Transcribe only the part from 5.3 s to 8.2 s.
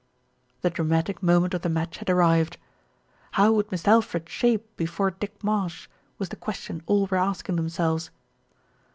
Marsh? was the question all were asking themselves.